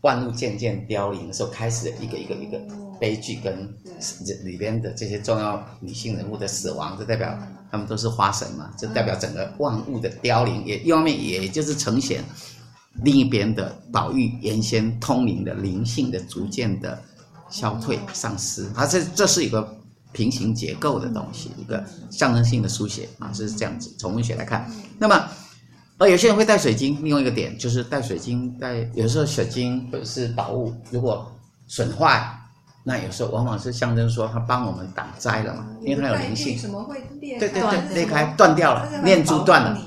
[0.01, 2.59] 万物渐渐凋零的时候，开始一个一个一个
[2.99, 3.71] 悲剧，跟
[4.43, 7.37] 里边的这些重要女性人物的死亡，就代表
[7.71, 12.23] 他们都是花神嘛，就代表整个万物的凋零，也一方面也就是呈现。
[13.03, 17.01] 另一边的宝玉原先通灵的灵性的逐渐的
[17.49, 19.77] 消退丧失，啊，这这是一个
[20.11, 23.93] 平行结构的东西，一个象征性的书写啊，是这样子。
[23.97, 25.23] 从文学来看，那么
[25.97, 31.31] 呃，有些人会带水晶，另外一个点就是带水晶，带有时候水晶或者是宝物，如果
[31.67, 32.27] 损坏，
[32.83, 36.57] 那有时候往往是象征说它帮我们挡灾了嘛，因为它有灵性。
[36.57, 37.39] 什么会裂？
[37.39, 39.79] 对对对，裂开断掉了，念珠断了，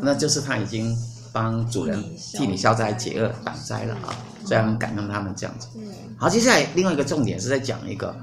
[0.00, 0.96] 那就是它已经。
[1.32, 2.02] 帮主人
[2.34, 4.14] 替你消灾解厄挡灾了啊，
[4.44, 5.68] 这样感动他们这样子。
[6.16, 8.14] 好，接下来另外一个重点是在讲一个，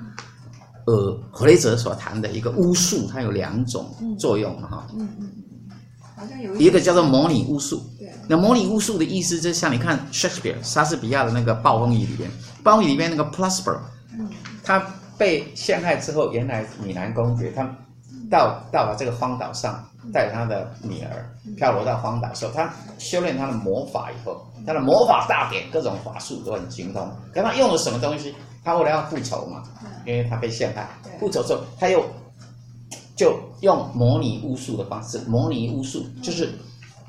[0.85, 4.87] 呃，弗雷泽所谈的一个巫术，它有两种作用哈。
[4.95, 5.31] 嗯嗯。
[6.15, 7.83] 好像有一个叫做模拟巫术。
[7.99, 8.11] 对。
[8.27, 12.29] 那模拟巫术的意思，就像你看 Shakespeare 莎士比亚的那个《暴风雨》里边，
[12.63, 13.79] 《暴风雨》里边那个 Prospero，
[14.63, 14.83] 他
[15.17, 17.63] 被陷害之后，原来米兰公爵他
[18.29, 19.83] 到到了这个荒岛上。
[20.13, 27.11] 带他的女儿漂流到荒岛的时候，他修炼他的魔法以后，他的魔法大典，各种法术都很精通。
[27.33, 28.33] 可他用了什么东西？
[28.63, 29.63] 他为了要复仇嘛，
[30.05, 30.87] 因为他被陷害。
[31.19, 32.05] 复仇之后，他又
[33.17, 36.53] 就用模拟巫术的方式，模拟巫术就是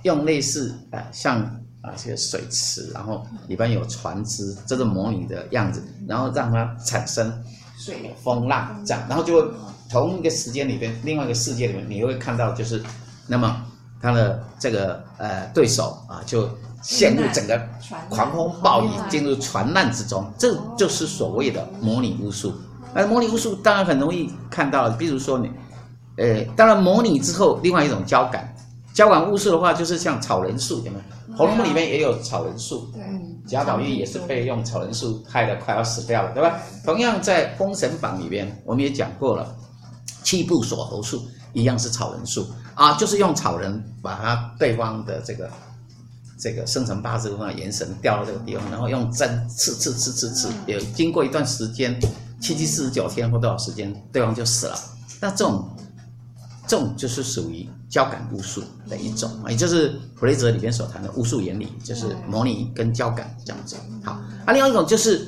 [0.02, 1.40] 用类似啊，像
[1.82, 7.32] 啊这个水池，然后里边有船只，这个模拟的样子，然后让它产生
[7.78, 9.48] 水风浪这样，然后就会。
[9.90, 12.82] 同一个时间里边，另外一个世界里面，你会看到就是，
[13.26, 13.64] 那么
[14.00, 16.48] 他的这个呃对手啊，就
[16.82, 17.60] 陷入整个
[18.08, 22.52] 狂风暴雨，进入船难之中，这就是所谓的模拟巫术。
[22.94, 25.50] 那模拟巫术当然很容易看到，比如说你，
[26.16, 28.54] 呃，当然模拟之后，另外一种交感，
[28.94, 31.36] 交感巫术的话，就是像草人术，有没有？
[31.36, 33.02] 红楼梦里面也有草人术，对，
[33.46, 36.58] 贾宝玉也是被用草人术害得快要死掉了，对吧？
[36.84, 39.54] 同样在《封神榜》里边，我们也讲过了。
[40.28, 45.50] 七步锁喉术，一样是草人术啊，就是用草人把他对方的这个
[46.38, 51.98] 这个生辰八字或者元神调到这个地方，然后用针刺刺刺刺刺，有经过一段时间，
[52.42, 54.78] 七七四十九天或多少时间，对方就死了。
[55.18, 55.66] 那这种
[56.66, 63.76] 这种就是属于交感巫术的一种，也就是弗雷泽里边所谈的巫术原理，就是模拟跟交感这样子。
[64.04, 64.12] 好，
[64.44, 65.26] 啊，另外一种就是，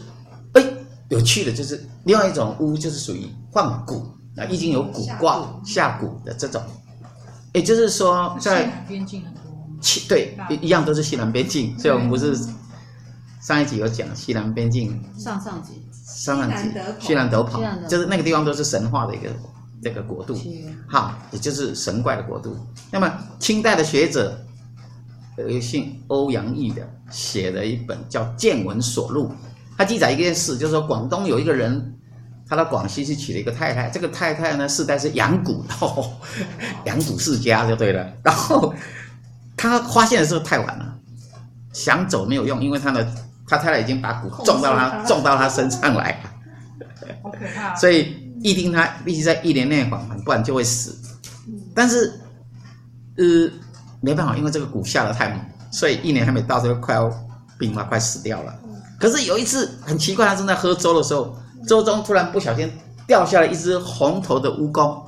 [0.52, 0.62] 哎，
[1.08, 4.04] 有趣的就是另外一种巫，就是属于换蛊。
[4.36, 6.24] 啊，易经有古卦下蛊。
[6.24, 6.62] 的这种，
[7.52, 9.42] 也就是说在西南边境很多，
[10.08, 12.36] 对，一一样都是西南边境，所以我们不是
[13.40, 19.30] 上一集有讲西南边境，上上集，上上集，西南斗跑，就是那个地方都是神话的一个
[19.82, 20.38] 这个国度，
[20.86, 22.56] 好，也就是神怪的国度。
[22.90, 24.38] 那么清代的学者
[25.38, 29.28] 有一个姓欧阳毅的，写了一本叫《见闻所录》，
[29.76, 31.96] 他记载一件事，就是说广东有一个人。
[32.50, 35.62] 他到广西去娶了一个太太，这个太太呢世代是养蛊，
[36.84, 38.12] 养蛊世家就对了。
[38.24, 38.74] 然后
[39.56, 40.98] 他发现的时候太晚了，
[41.72, 43.06] 想走没有用，因为他的
[43.46, 50.98] 他太太已经把蛊种到他种到他身上来了，所以一定他必须在一年内还完，不然就会死。
[51.72, 52.12] 但是
[53.16, 53.48] 呃
[54.00, 55.38] 没办法，因为这个蛊下的太猛，
[55.70, 57.08] 所以一年还没到，就快要
[57.56, 58.52] 病了，快死掉了。
[58.98, 61.36] 可是有一次很奇怪，他正在喝粥的时候。
[61.66, 62.72] 粥中突然不小心
[63.06, 65.02] 掉下来一只红头的蜈蚣，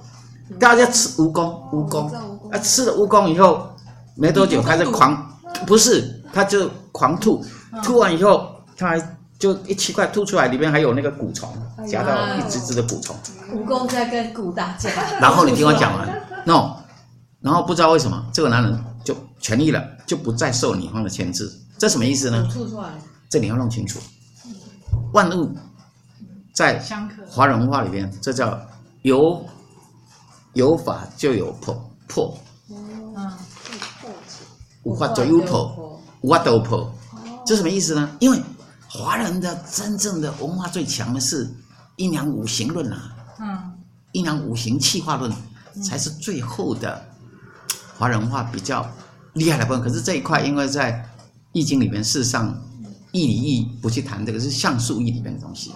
[0.58, 2.12] 大家吃蜈蚣，蜈蚣。
[2.50, 3.74] 啊，吃了蜈蚣以后，
[4.14, 7.42] 没多久开始狂，不是，他就狂吐，
[7.82, 11.48] 吐完以后，他还就一奇怪吐出来，里面还有那个蛊虫，
[11.88, 13.16] 夹到一只只的蛊虫。
[13.50, 14.90] 蜈蚣在跟蛊打架。
[15.18, 16.06] 然后你听我讲完
[16.44, 16.76] ，no，
[17.40, 22.46] 然后不知道为什么这个男人就痊愈了，就不再受女方的牵制，这什么意思呢？
[22.52, 22.88] 吐出来，
[23.30, 23.98] 这你要弄清楚，
[25.14, 25.56] 万物。
[26.52, 26.78] 在
[27.28, 28.60] 华人文化里边，这叫
[29.02, 29.44] 有
[30.52, 31.74] 有法就有破
[32.06, 32.38] 破，
[32.68, 33.32] 嗯，
[34.82, 36.92] 无法就有破，无法都破，
[37.46, 38.16] 这什么意思呢？
[38.20, 38.38] 因为
[38.86, 41.50] 华人的真正的文化最强的是
[41.96, 43.72] 阴阳五行论啊，嗯，
[44.12, 45.32] 阴阳五行气化论
[45.82, 47.02] 才是最后的
[47.96, 48.86] 华人文化比较
[49.32, 49.80] 厉害的部分。
[49.80, 51.02] 可是这一块，因为在
[51.52, 52.54] 易经里面，事实上
[53.12, 55.72] 易理易不去谈这个，是象数易里面的东西。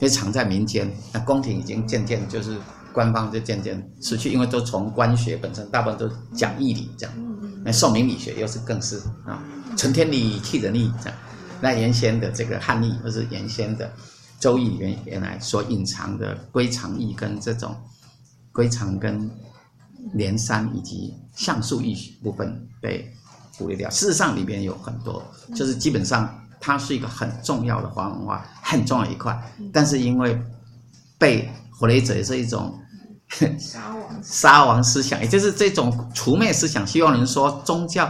[0.00, 2.56] 也藏在民间，那宫廷已经渐渐就是
[2.92, 7.14] 官方就渐渐失去，因为都从官学本身大部分都讲义理这样，
[7.64, 9.42] 那宋明理学又是更是啊，
[9.76, 11.18] 存天理，气人意这样。
[11.60, 13.90] 那原先的这个汉译或是原先的
[14.38, 17.74] 周易里面原来所隐藏的归藏义跟这种
[18.52, 19.28] 归藏跟
[20.12, 23.12] 连山以及象数义部分被
[23.56, 25.20] 忽略掉，事实上里边有很多，
[25.56, 26.32] 就是基本上。
[26.60, 29.34] 它是一个很重要的华文化，很重要的一块，
[29.72, 30.38] 但是因为
[31.16, 32.78] 被弗雷泽也是一种
[33.58, 38.04] 杀王杀王思想，也就是这种除灭思想，希望人说宗教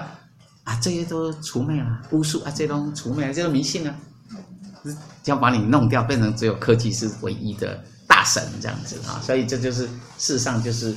[0.64, 3.94] 啊，这些都除灭了，巫术啊，这些都除灭了，这些迷信啊，
[5.23, 10.92] 就要把你弄掉，变成只有科技是唯一的大神这样子啊，所以这就是事实上就是，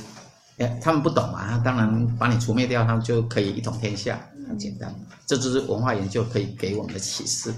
[0.58, 4.20] 哎，他们不懂啊，当然把你除灭掉，他们就可以一统天下。
[4.48, 4.92] 很简单，
[5.24, 7.54] 这就是文化研究可以给我们的启示。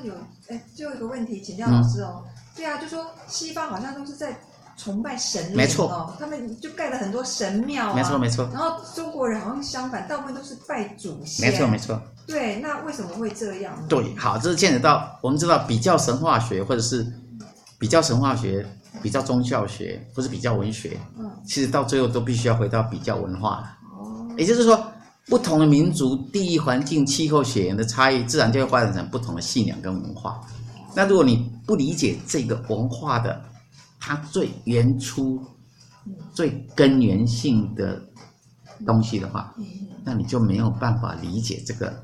[0.00, 0.14] 那有
[0.48, 2.24] 哎，最后一个问题，请教老师哦。
[2.26, 4.38] 嗯、对啊，就说西方好像都是在
[4.76, 8.48] 崇拜神灵，没错哦，他们就盖了很多神庙啊，没错没错。
[8.52, 12.00] 然后中国人好像相反，大部分都是拜祖先，没错没错。
[12.26, 13.86] 对，那为什么会这样呢？
[13.88, 17.06] 对，好，这是牵扯到我们知道比较神话学，或者是
[17.78, 18.64] 比较神话学、
[19.02, 23.76] 比较宗教学，或是比较文学，嗯，其实到最后都必须要回到比较文化。
[23.98, 24.82] 哦，也就是说。
[25.26, 30.40] 不同的民族、地域环境、气候、血缘的差异，自然就会发展成不同的信仰跟文化。
[30.94, 33.40] 那如果你不理解这个文化的
[34.00, 35.40] 它最原初、
[36.34, 38.02] 最根源性的
[38.84, 39.54] 东西的话，
[40.02, 41.94] 那你就没有办法理解这个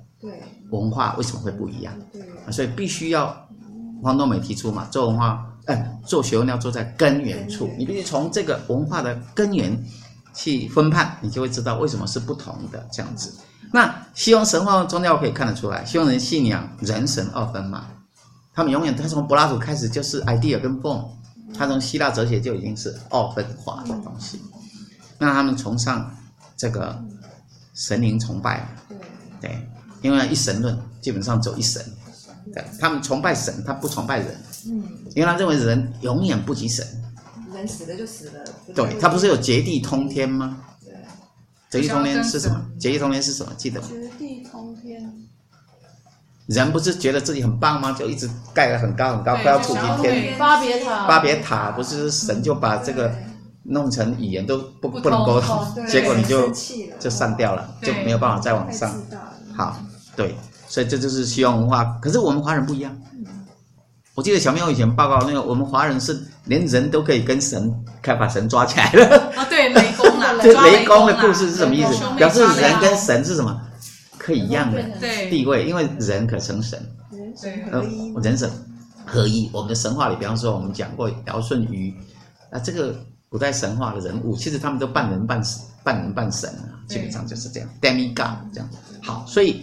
[0.70, 1.92] 文化为什么会不一样。
[2.52, 3.34] 所以必须要
[4.02, 9.76] 黄东美提出嘛，做文化，哎，做学问要做在根源处，你必须从这个文化的根源。
[10.36, 13.32] 去分判，你就会知道为什么是不同的这样子。
[13.72, 17.86] 那西方神话宗教可以看得出来，西方人信仰人神二分嘛，
[18.54, 21.06] 他们永远他从柏拉图开始就是 idea 跟 form，
[21.52, 24.40] 他从希腊哲学就已经是二分化的东西。
[25.18, 26.14] 那他们崇尚
[26.56, 27.02] 这个
[27.74, 28.68] 神灵崇拜，
[29.40, 29.66] 对，
[30.02, 31.82] 因为一神论基本上走一神，
[32.52, 34.36] 对，他们崇拜神，他不崇拜人，
[35.14, 36.86] 因为他认为人永远不及神。
[37.56, 38.44] 人死了就死了。
[38.74, 40.58] 对，他不是有绝地通天吗？
[40.84, 40.92] 对。
[41.70, 42.64] 绝地通天是什么？
[42.78, 43.52] 绝地通天是什么？
[43.56, 43.88] 记得吗？
[43.90, 45.12] 绝地通天。
[46.46, 47.90] 人不是觉得自己很棒吗？
[47.92, 50.38] 就一直盖得很高很高，快要触及天。
[50.38, 51.06] 巴别塔。
[51.08, 53.12] 巴别塔不是神就把这个
[53.64, 56.48] 弄成语言都不不能沟通，结果你就
[57.00, 58.94] 就散掉了，就没有办法再往上。
[59.56, 59.76] 好，
[60.14, 60.36] 对，
[60.68, 61.98] 所以这就是西方文化。
[62.00, 62.96] 可是我们华人不一样。
[64.16, 67.70] 我记得小妙以前报告那个，我们华人是连人都可以跟神，
[68.02, 69.30] 可以把神抓起来了。
[69.36, 72.02] 啊，对，雷公啊， 这雷公的故事是什么意思？
[72.16, 73.60] 表示人跟神是什么？
[74.16, 74.82] 可以一样的
[75.28, 76.82] 地位，因为人可成神。
[77.70, 77.82] 呃，
[78.22, 78.50] 人神
[79.04, 79.50] 合一。
[79.52, 81.94] 我们的神话里，比方说我们讲过尧舜禹，
[82.50, 82.98] 啊，这个
[83.28, 88.70] 古代神话的人物，其实他们都半人半神，半人半神啊，基本上就是这样，demigod 这样。
[89.02, 89.60] 好，所以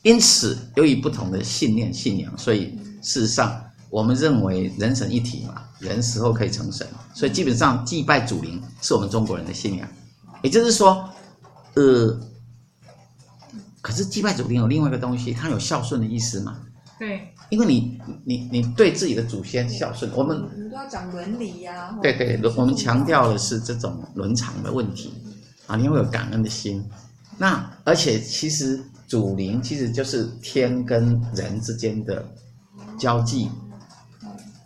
[0.00, 3.62] 因此由于不同的信念信仰，所以事实上。
[3.90, 9.88] 我们认为人神一体嘛，人死后可以成神，所以基本上祭拜祖灵是我们中国人的信仰。
[10.42, 11.06] 也就是说，
[11.74, 12.18] 呃，
[13.80, 16.60] 可是祭拜祖灵有另外一个东西，它有孝顺的意思嘛？
[17.00, 21.98] 对，因为你你你对自己的祖先孝顺，我们都要讲伦理呀、啊。
[22.00, 25.12] 对对，我们强调的是这种伦常的问题
[25.66, 26.82] 啊，你会有感恩的心。
[27.36, 32.24] 那而且其实祖灵其实就是天跟人之间的
[32.96, 33.50] 交际。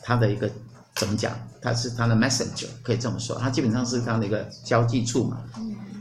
[0.07, 0.51] 他的一个
[0.97, 1.33] 怎么讲？
[1.63, 3.39] 他是他的 messenger，可以这么说。
[3.39, 5.39] 他基本上是他的一个交际处嘛。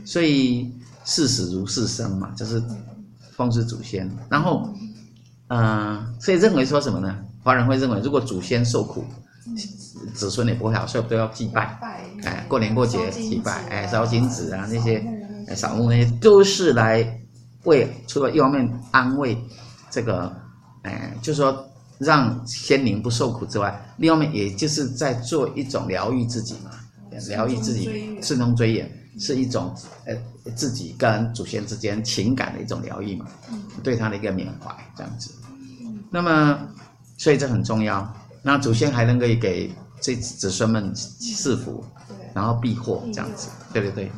[0.04, 0.70] 所以
[1.06, 2.62] 事死如事生嘛，就是
[3.32, 4.06] 奉祀祖先。
[4.28, 4.68] 然后，
[5.48, 7.18] 嗯、呃，所以认为说什么呢？
[7.42, 9.06] 华人会认为，如果祖先受苦，
[10.12, 11.78] 子孙也不会好，所以都要祭拜。
[12.24, 15.02] 哎，过年过节祭拜，哎，烧金纸啊那些，
[15.56, 17.02] 扫墓那些，都是来
[17.64, 19.34] 为除了一方面安慰
[19.90, 20.30] 这个，
[20.82, 21.66] 哎，就是说。
[21.98, 26.70] 让先灵不受苦之外，另外面也就是在做一种疗愈自己嘛，
[27.28, 29.72] 疗愈自己，顺宗追远是一种
[30.04, 30.14] 呃
[30.56, 33.26] 自己跟祖先之间情感的一种疗愈嘛，
[33.82, 35.30] 对他的一个缅怀这样子。
[36.10, 36.58] 那么，
[37.16, 38.12] 所以这很重要。
[38.42, 41.84] 那祖先还能够给这子孙们赐福，
[42.34, 43.48] 然后避祸这样子。
[43.72, 44.12] 对对对。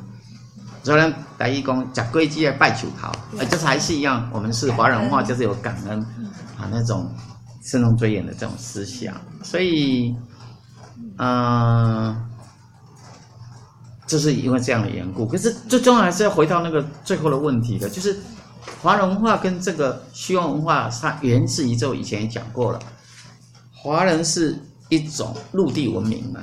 [0.83, 6.01] 所以呢，大义公讲归基拜求桃，呃，就是还是一样，我们是华人文化，就是有感恩
[6.59, 7.13] 啊那种。
[7.67, 10.15] 慎重追远的这种思想，所以，
[11.19, 12.27] 嗯、呃，
[14.07, 15.27] 就是因为这样的缘故。
[15.27, 18.17] 可是最终还是要回到那个最后的问题的，就是
[18.81, 22.79] 华人文化跟这个西方文化，它源自于这，我以前也讲过了。
[23.73, 24.57] 华人是
[24.89, 26.41] 一种陆地文明嘛，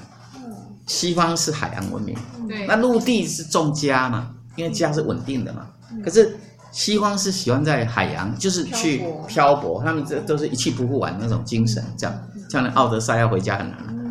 [0.88, 2.14] 西方是海洋文明。
[2.50, 5.66] 对，那陆地是重家嘛，因为家是稳定的嘛。
[6.04, 6.38] 可是。
[6.74, 13.70] 西方是喜欢在海洋，就是去漂泊，他们这都是一去不复返那种精神，这样，像那奥德赛要回家很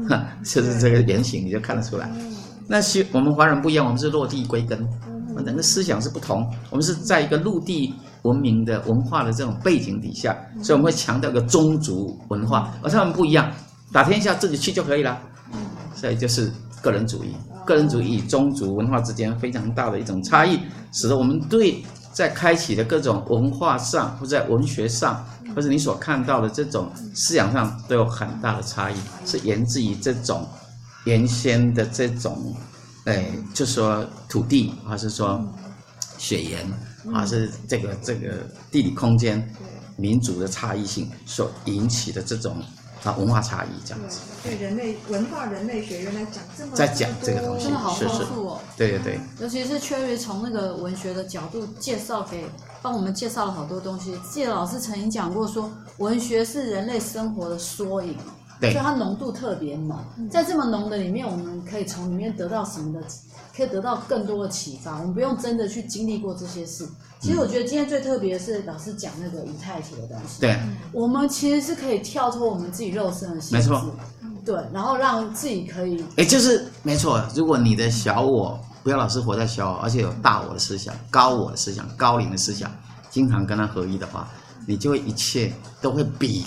[0.09, 2.09] 难， 就是这个原型你就看得出来。
[2.69, 4.79] 那西我们华人不一样，我们是落地归根，
[5.31, 13.51] 我们整个思想是不同，我们是在一个陆地文明的文化的这种背景底下，所以我们会强调一个宗族文化，而他们不一样，
[13.93, 15.21] 打天下自己去就可以了，
[15.97, 16.49] 所以就是
[16.81, 17.35] 个人主义，
[17.67, 20.61] 个人主义与宗族文化之间非常大的一种差异，
[20.93, 21.83] 使得我们对。
[22.13, 28.95] 在开启的各种文化上，或者在文学上，或者你所看到的这种思想上，都有很大的差异，
[29.25, 30.47] 是源自于这种
[31.05, 32.55] 原先的这种，
[33.07, 35.43] 哎，就说土地，还是说
[36.19, 36.71] 血缘，
[37.13, 39.51] 还是这个这个地理空间、
[39.97, 42.57] 民族的差异性所引起的这种。
[43.05, 44.21] 啊，文化差异这样子。
[44.43, 48.61] 对，对人类文化人类学原来讲这么在讲这个东西，真的好丰富哦。
[48.77, 49.21] 对对对。
[49.41, 52.45] 尤其是 Cherry 从那个文学的角度介绍给，
[52.81, 54.17] 帮我们介绍了好多东西。
[54.31, 58.17] 记得老师曾经讲过说，文学是人类生活的缩影，
[58.61, 59.99] 对，所以它浓度特别浓。
[60.31, 63.07] 在这么浓的里面，我们可以从里面得到什么的？
[63.57, 64.99] 可以得到更多的启发。
[64.99, 66.89] 我们不用真的去经历过这些事。
[67.21, 70.41] 其实我觉得今天最特别的是老师讲那个以太体的东西。
[70.41, 70.59] 对，
[70.91, 73.71] 我们其实是可以跳脱我们自己肉身的限制。
[73.71, 73.95] 没错。
[74.45, 76.05] 对，然后让自己可以。
[76.17, 77.25] 哎，就是没错。
[77.37, 82.69] 如果你的小我不要老是活在小我，而且有大我的思想、高我的思想、高灵的思想，
[83.09, 84.29] 经常跟他合一的话，
[84.67, 86.45] 你就会一切都会比，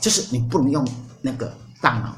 [0.00, 0.86] 就是你不能用
[1.20, 2.16] 那个大脑，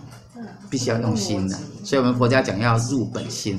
[0.69, 1.57] 必须要用心的。
[1.83, 3.59] 所以我们佛家讲要入本心。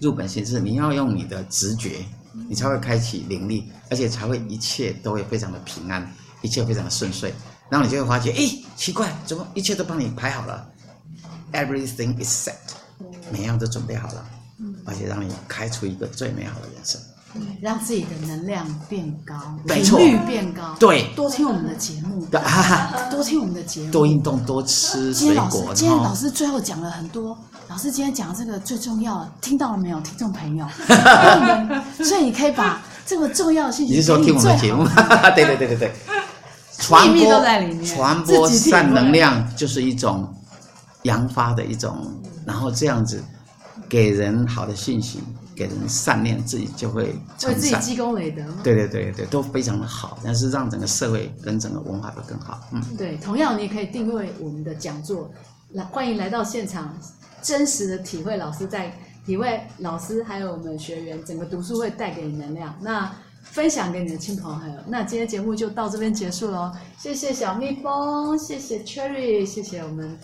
[0.00, 2.04] 入本心是你要用你的直觉，
[2.48, 6.10] 你才会开启灵力，而且才会一切都会非常的平安，
[6.42, 7.32] 一切非常的顺遂。
[7.68, 10.66] 然后你就会发觉，哎，奇怪，怎么一切都帮你排好了
[11.52, 12.54] ？Everything is set，
[13.32, 14.24] 每样都准备好了，
[14.84, 17.00] 而且让你开出一个最美好的人生。
[17.60, 19.34] 让自己的能量变高，
[19.66, 20.74] 没错，频率变高。
[20.78, 22.24] 对，多听我们的节目，
[23.10, 25.74] 多听我们的节目，多运动，多吃水果。
[25.74, 27.36] 今天老师最后讲了很多，
[27.76, 30.66] 老师今天讲的这个最重要的，听到了没有，听众朋友？
[32.02, 34.82] 所以你可以把这个重要的信息，你是说听我们的节目？
[35.36, 35.92] 对对对对对，
[37.06, 37.84] 秘密都在里面。
[37.84, 40.26] 传播善能量就是一种
[41.02, 41.98] 扬发的一种，
[42.46, 43.22] 然后这样子。
[43.88, 45.22] 给人好的信息，
[45.54, 48.42] 给人善念，自己就会自己积功累德。
[48.64, 52.58] 对对对对，都非常的好，但是让整个社会跟整个文化都更好。
[52.72, 55.30] 嗯，对，同样你也可以定位我们的讲座，
[55.74, 56.98] 来欢迎来到现场，
[57.46, 58.92] 真实的体会老师在
[59.24, 62.76] 体会老师还有我们学员整个读书会带给你能量。
[62.80, 63.10] 那
[63.42, 64.74] 分享给你的亲朋好友。
[64.88, 70.18] 那今天节目就到这边结束喽，谢谢小蜜蜂，谢谢 Cherry，谢谢我们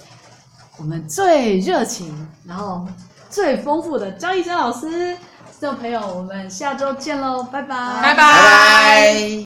[0.79, 2.87] 我们最热情，然后。
[3.31, 5.17] 最丰富的张亦真老师，
[5.59, 9.41] 这位朋友，我们下周见喽，拜拜，拜拜。